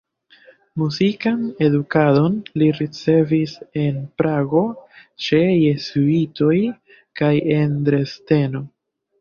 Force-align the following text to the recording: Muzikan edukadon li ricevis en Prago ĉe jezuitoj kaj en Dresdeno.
Muzikan 0.83 1.41
edukadon 1.65 2.39
li 2.61 2.69
ricevis 2.79 3.53
en 3.83 3.99
Prago 4.23 4.65
ĉe 5.27 5.43
jezuitoj 5.51 6.59
kaj 7.21 7.33
en 7.61 7.81
Dresdeno. 7.93 8.69